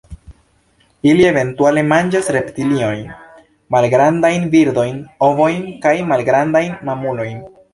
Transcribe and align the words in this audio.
Ili 1.09 1.25
eventuale 1.31 1.83
manĝas 1.89 2.31
reptiliojn, 2.37 3.03
malgrandajn 3.77 4.49
birdojn, 4.57 4.99
ovojn 5.29 5.61
kaj 5.85 5.93
malgrandajn 6.15 6.75
mamulojn. 6.91 7.39